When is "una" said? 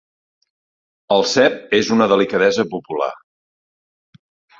1.97-2.07